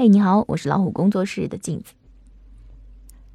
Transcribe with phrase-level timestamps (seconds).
[0.00, 1.92] 嘿，你好，我是老虎工作室的镜子。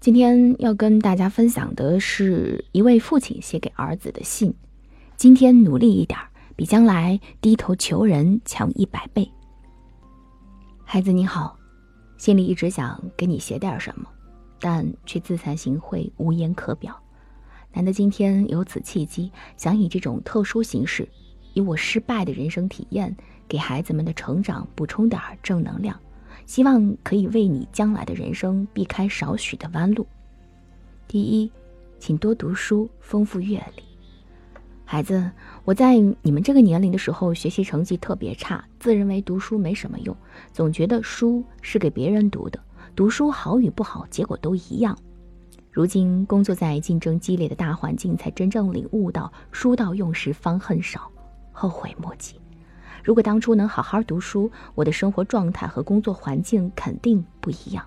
[0.00, 4.54] 今天要跟大家分享的是一位父亲写给儿子的信。
[5.18, 6.18] 今天努力一点，
[6.56, 9.30] 比将来低头求人强一百倍。
[10.82, 11.58] 孩子你好，
[12.16, 14.08] 心里一直想给你写点什么，
[14.58, 16.98] 但却自惭形秽，无言可表。
[17.74, 21.06] 难得今天有此契机，想以这种特殊形式，
[21.52, 23.14] 以我失败的人生体验，
[23.46, 26.00] 给孩子们的成长补充点正能量。
[26.46, 30.06] 希望可以为你将来的人生避开少许的弯路。
[31.06, 31.50] 第一，
[31.98, 33.82] 请多读书，丰富阅历。
[34.84, 35.28] 孩子，
[35.64, 40.16] 我在你们这个年龄的时候，学习成绩特别差，自认为读书没什么用，
[40.52, 42.60] 总觉得书是给别人读的，
[42.94, 44.96] 读书好与不好，结果都一样。
[45.72, 51.10] 如今工作在竞争激烈的大环境，才真正领悟到“书到用时方恨少，
[51.50, 52.40] 后悔莫及”。
[53.06, 57.86] 如果当初能好好读书，我的生活状态和工作环境肯定不一样。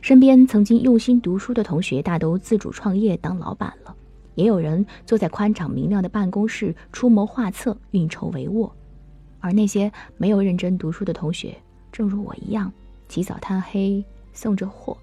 [0.00, 3.92] 身边曾经用心读书的同学，大都自主创业当老板了，
[4.36, 8.70] 也有人坐在宽敞明亮的办公室出谋划策、运筹帷幄。
[9.40, 11.56] 而那些没有认真读书的同学，
[11.90, 12.72] 正如我一样，
[13.08, 14.96] 起早贪黑送着货，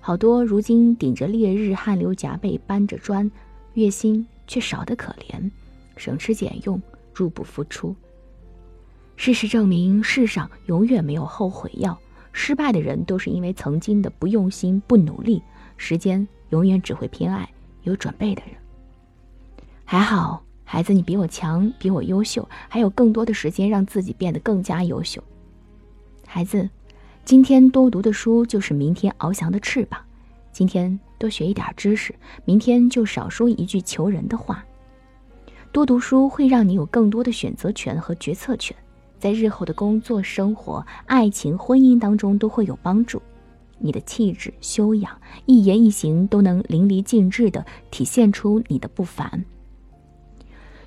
[0.00, 3.30] 好多如今顶着烈日汗流浃背搬着砖，
[3.74, 5.50] 月薪却少得可怜，
[5.98, 6.80] 省吃俭用，
[7.14, 7.94] 入不敷出。
[9.16, 11.96] 事实证明，世上永远没有后悔药。
[12.32, 15.42] 失败的人都是因为曾经的不用心、不努力。
[15.76, 17.48] 时间永远只会偏爱
[17.82, 18.54] 有准备的人。
[19.84, 25.22] 还好，孩子，你比我强，比我优秀，还有更多的时间让自己变得更加优秀。
[26.26, 26.68] 孩子，
[27.24, 30.00] 今天多读的书就是明天翱翔的翅膀。
[30.50, 34.64] 今天多学一点知识，明天就少说一句求人的话。
[35.70, 38.76] 多读书会让你有更多的选择权和决策权。
[39.22, 43.22] 在日后的工作、生活、爱情、婚姻当中都会有帮助。
[43.78, 49.44] 你的气质、修养、一言一行都能淋漓尽致地体现出你的不凡。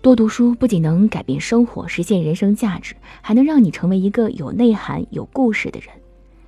[0.00, 5.90] 多读书不仅能改变生活、实现人生价值，还能让你成为一个有内涵、有故事的人。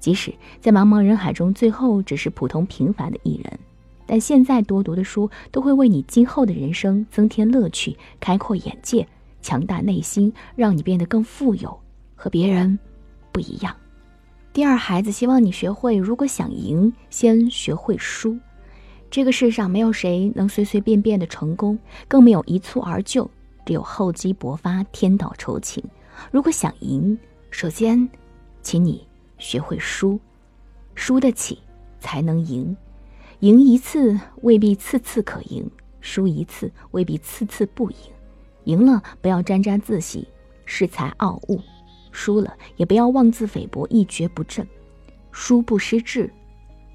[0.00, 3.58] 即使在茫茫人海中，最后只是普通平凡的一人，
[4.06, 9.06] 但现在多读的书都会为你今后的人生增添乐趣、开阔眼界。
[9.46, 11.78] 强大内心，让你变得更富有，
[12.16, 12.76] 和别人
[13.30, 13.72] 不一样。
[14.52, 18.36] 第二，孩子希望你学会，如果想赢，先学会输。
[19.08, 23.30] 这个世上没有谁能随随便便的成功，更没有一蹴而就，
[23.64, 25.80] 只有厚积薄发，天道酬勤。
[26.32, 27.16] 如果想赢，
[27.52, 28.08] 首先，
[28.62, 29.06] 请你
[29.38, 30.18] 学会输，
[30.96, 31.60] 输得起
[32.00, 32.76] 才能赢。
[33.38, 35.70] 赢一次未必次次可赢，
[36.00, 37.96] 输一次未必次次不赢。
[38.66, 40.28] 赢了不要沾沾自喜、
[40.66, 41.60] 恃才傲物，
[42.10, 44.66] 输了也不要妄自菲薄、一蹶不振。
[45.30, 46.32] 输不失志，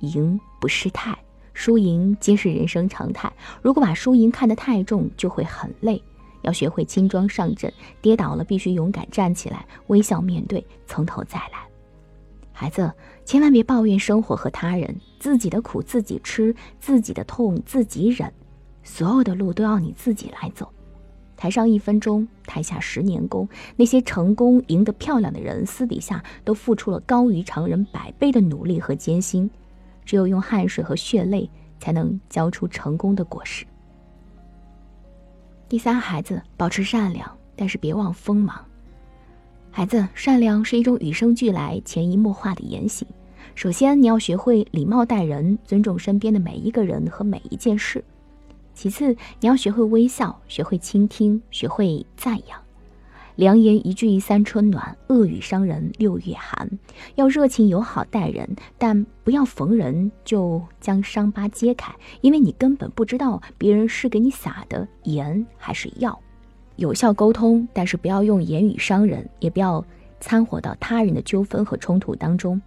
[0.00, 1.16] 赢不失态，
[1.52, 3.32] 输赢皆是人生常态。
[3.60, 6.02] 如果把输赢看得太重，就会很累。
[6.42, 11.62] 要学会轻装上阵，跌倒了必须勇敢站起来，微笑面对，从头再来。
[12.52, 12.92] 孩子，
[13.24, 18.32] 千万别抱怨生活和他人，自己的苦自己吃，自己的痛自己忍，
[18.82, 20.68] 所有的路都要你自己来走。
[21.42, 23.48] 台上一分钟，台下十年功。
[23.74, 29.50] 那些成功赢得漂亮的人，私底下都付出了高于常人百倍的努力和艰辛。
[30.04, 31.50] 只有用汗水和血泪，
[31.80, 33.66] 才能交出成功的果实。
[35.68, 38.64] 第三，孩子保持善良，但是别忘锋芒。
[39.72, 43.04] 孩子，善良是一种与生俱来、潜移默化的言行。
[43.56, 48.04] 首先，你要学会礼貌待人，尊重身边的每一个人和每一件事。
[48.74, 52.60] 其次，你要学会微笑，学会倾听，学会赞扬。
[53.36, 56.70] 良言一句三春暖，恶语伤人六月寒。
[57.14, 66.18] 要热情友好待人，但不要逢人就将伤疤揭开，因为你根本不知道别人是给你撒的盐还是药。
[66.76, 69.82] 有效沟通，但是不要用言语伤人，也不要
[70.20, 72.60] 掺和到他人的纠纷和冲突当中。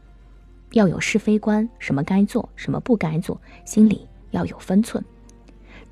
[0.72, 5.03] 要有是非观，什么该做，什么不该做，心里要有分寸。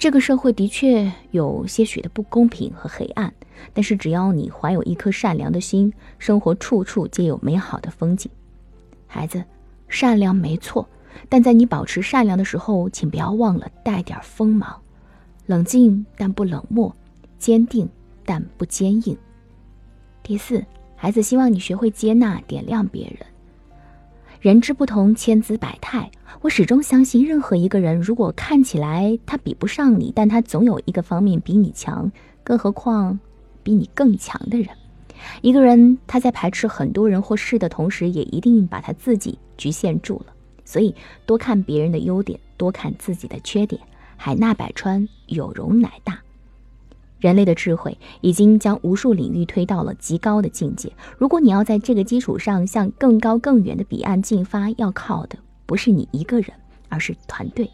[0.03, 3.33] 这个社会的确有些许的不公平和黑暗，
[3.71, 8.29] 但是只要你怀有一颗善良的心，生活处处皆有美好的风景。
[9.07, 9.41] 孩子，
[9.87, 10.85] 善良没错，
[11.29, 14.77] 但在你保持善良的时候，请不要忘了带点锋芒，
[15.45, 16.93] 冷静但不冷漠，
[17.37, 17.87] 坚定
[18.25, 19.17] 但不坚硬。
[20.21, 20.61] 第四，
[20.97, 23.25] 孩子希望你学会接纳、点亮别人。
[24.43, 26.11] 人之不同，千姿百态。
[26.41, 32.11] 我始终相信，任何一个人，如果看起来他比不上你，但他总有一个方面比你强，
[32.43, 33.17] 更何况
[33.63, 34.67] 比你更强的人。
[35.41, 40.33] 一个人他在排斥很多人或事的同时，也一定把他自己局限住了。
[40.65, 40.93] 所以，
[41.25, 43.81] 多看别人的优点，多看自己的缺点。
[44.17, 46.19] 海纳百川，有容乃大。
[47.23, 50.91] 人类的智慧已经将无数领域推到了极高的境界。
[51.17, 56.51] 如果你要在这个基础上向更高更远的彼岸进发，要靠的不是你一个人，
[56.89, 57.71] 而是团队。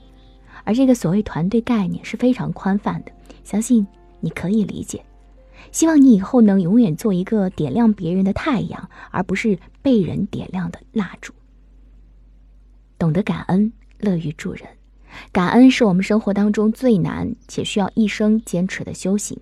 [0.66, 3.12] 而这个所谓团队概念是非常宽泛的，
[3.44, 3.88] 相信
[4.20, 5.04] 你可以理解。
[5.72, 11.34] 希望你以后能永远做一个点亮别人的太阳，而不是被人点亮的蜡烛。
[13.00, 14.79] 懂得感恩，乐于助人。
[15.32, 19.40] 感恩是我们生活当中最难且需要一生坚持的修行。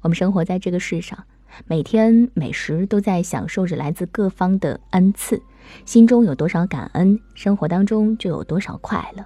[0.00, 1.24] 我们生活在这个世上，
[1.66, 5.42] 每天每时都在享受着来自各方的恩赐。
[5.84, 9.24] 心中有多少感恩，生活当中就有多少快乐；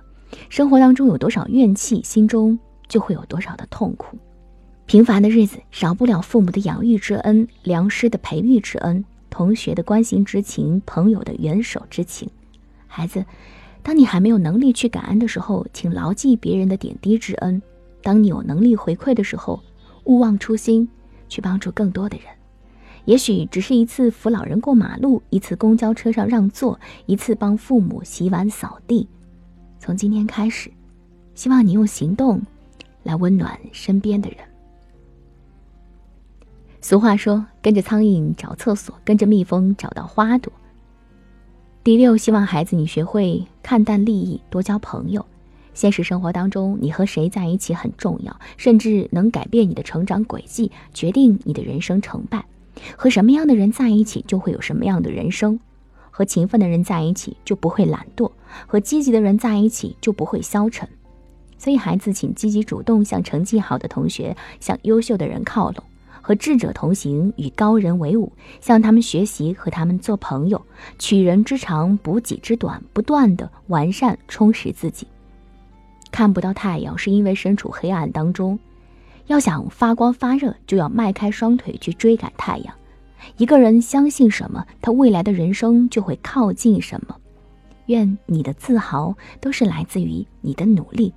[0.49, 2.59] 生活当中有多少怨气，心中
[2.89, 4.19] 就会有多少的痛苦。
[4.87, 12.29] 平凡的日子少不了父母的养育之恩、良师的培育之恩、同学的关心之情、朋友的援手之情。
[12.89, 13.25] 孩子，
[13.83, 17.61] 当你还没有能力去感恩的时候，请牢记别人的点滴之恩；
[18.03, 19.61] 当你有能力回馈的时候，
[20.05, 20.89] 勿忘初心，
[21.29, 22.27] 去帮助更多的人。
[23.05, 29.09] 也许只是一次扶老人过马路，一次公交车上让座，一次帮父母洗碗扫地。
[29.81, 30.71] 从今天开始，
[31.35, 32.41] 希望你用行动
[33.03, 34.39] 来温暖身边的人。
[36.81, 40.53] 俗话说：“跟着苍蝇找厕所，跟着蜜蜂找到花朵。”
[41.85, 45.27] 第六，希望孩子你学会看淡利益，多交朋友。
[45.75, 52.45] 现实生活当中，你和谁在一起很重要，甚至能改变你的成长轨迹，决定你的人生成败。
[52.95, 55.59] 和什么样的人在一起，就会有什么样的人生。
[56.13, 58.31] 和勤奋的人在一起，就不会懒惰；
[58.69, 60.89] 和积极的人在一起，就不会消沉。
[61.59, 65.83] 所以，孩子，请积极主动向成绩好的同学、向优秀的人靠拢。
[66.23, 70.65] 和智者同行，与高人为伍，向他们学习，和他们做朋友，
[70.99, 75.07] 取人之长，补己之短，不断的完善充实自己。
[76.11, 78.59] 看不到太阳，是因为身处黑暗当中。
[79.27, 82.75] 要想发光发热，就要迈开双腿去追赶太阳。
[83.37, 87.17] 一个人相信什么，他未来的人生就会靠近什么。
[87.87, 91.13] 愿你的自豪都是来自于你的努力。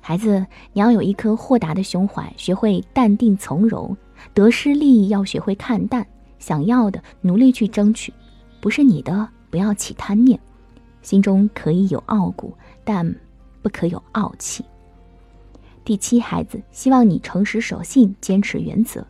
[0.00, 3.96] 孩子，你要有一颗豁达的胸怀，学会淡定从容。
[4.34, 6.06] 得失利益要学会看淡，
[6.38, 8.12] 想要的努力去争取，
[8.60, 10.38] 不是你的不要起贪念，
[11.02, 12.54] 心中可以有傲骨，
[12.84, 13.14] 但
[13.62, 14.64] 不可有傲气。
[15.84, 19.06] 第七，孩子，希望你诚实守信，坚持原则。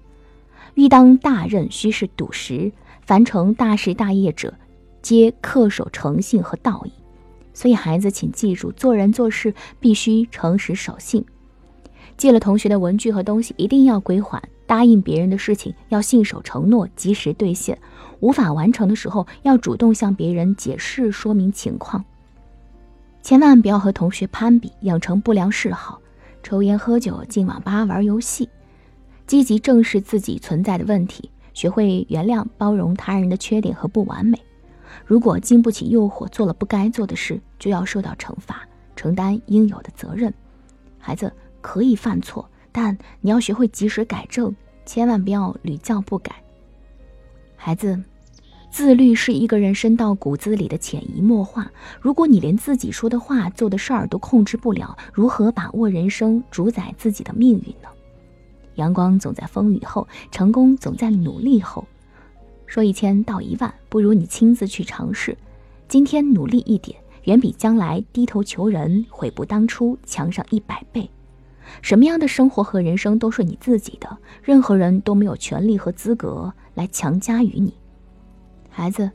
[0.75, 2.70] 欲当大任，须是笃实。
[3.04, 4.54] 凡成大事大业者，
[5.02, 6.92] 皆恪守诚信和道义。
[7.60, 11.22] 所以，孩子，请记住，做人做事必须诚实守信。
[12.16, 14.42] 借了同学的文具和东西，一定要归还。
[14.66, 17.76] 答应别人的事情要信守承诺，及时兑现；
[18.20, 22.02] 无法完成的时候，要主动向别人解释说明情况。
[23.20, 26.00] 千万不要和同学攀比，养成不良嗜好，
[26.42, 28.48] 抽烟喝酒，进网吧玩游戏。
[29.26, 34.40] 积极正视自己存在的问题，学会原谅、包容他人的缺点和不完美。
[35.04, 40.32] 如果经不起诱惑，做了不该做的事，就要受到惩罚，承担应有的责任。
[40.98, 42.48] 孩子可以犯错。
[42.72, 44.54] 但你要学会及时改正，
[44.87, 46.32] 千万不要屡教不改。
[47.56, 48.00] 孩子，
[48.70, 51.69] 自律是一个人深到骨子里的潜移默化。
[52.00, 57.88] 如果你连自己说的话、做的事儿都控制不了，如何把握人生、主宰自己的命运呢？
[58.76, 61.85] 阳光总在风雨后，成功总在努力后。
[62.70, 65.36] 说一千道一万，不如你亲自去尝试。
[65.88, 71.10] 今天努力一点，远比将来低头求人、悔不当初强上一百倍。
[71.82, 77.74] 什么样的生活和人生都是你自己的，任何人都没有权利和资格来强加于你。
[78.68, 79.10] 孩子，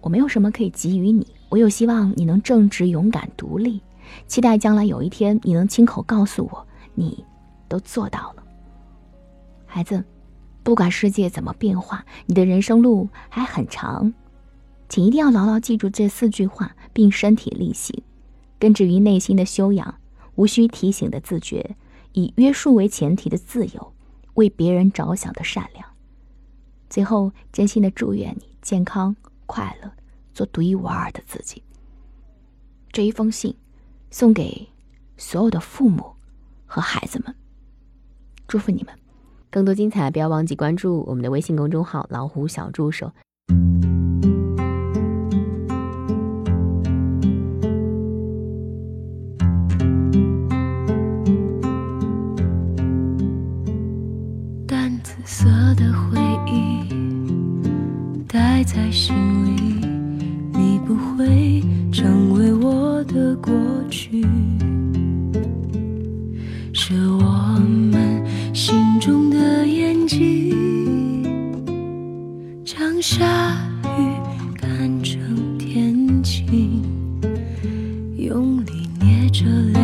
[0.00, 3.80] 我没有什么可以给予你，我又希望你能正直、勇敢、独立，
[4.26, 6.66] 期待将来有一天你能亲口告诉我，
[6.96, 7.24] 你
[7.68, 8.42] 都做到了。
[9.64, 10.02] 孩子，
[10.62, 14.12] 不管世界怎么变化，你的人生路还很长，
[14.88, 18.02] 请一定要牢牢记住这四句话，并身体力行，
[18.58, 19.96] 根植于内心的修养。
[20.36, 21.76] 无需提醒的自觉，
[22.12, 23.92] 以约束为前提的自由，
[24.34, 25.84] 为别人着想的善良。
[26.88, 29.14] 最后，真心的祝愿你健康
[29.44, 29.92] 快乐，
[30.32, 31.62] 做独一无二的自己。
[32.90, 33.54] 这一封信，
[34.10, 34.66] 送给
[35.18, 36.14] 所有的父母
[36.64, 37.34] 和孩子们，
[38.48, 38.94] 祝福你们。
[39.50, 43.12] 更多精彩不要忘记关注我们的微信公众号老虎小助手
[54.66, 56.88] 淡紫色的回忆
[58.28, 59.49] 待在心里。
[73.20, 73.54] 下
[73.98, 74.16] 雨
[74.56, 76.82] 看成天晴
[78.16, 79.79] 用力捏着泪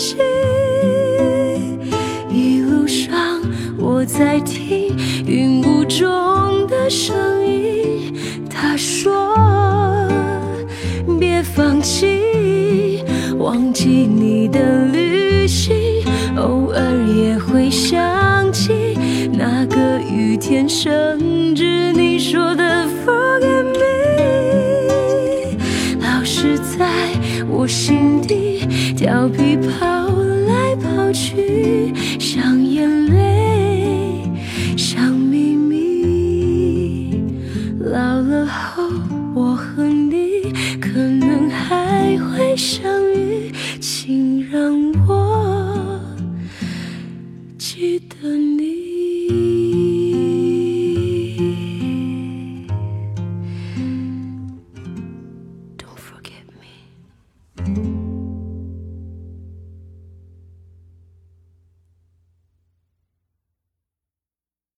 [0.00, 0.16] 息。
[2.30, 3.42] 一路上，
[3.78, 7.14] 我在听云雾中的声
[7.46, 8.14] 音，
[8.48, 10.08] 他说
[11.20, 13.04] ：“别放弃，
[13.38, 15.76] 忘记你的旅行，
[16.38, 16.80] 偶尔
[17.14, 18.96] 也会想起
[19.30, 25.58] 那个雨天，甚至你说的。” Forget me，
[26.00, 26.88] 老是在
[27.50, 28.49] 我心底。
[29.00, 30.10] 调皮跑
[30.46, 34.30] 来跑去像眼泪
[34.76, 37.24] 像秘密。
[37.80, 38.82] 老了后
[39.34, 42.99] 我和你可能还会相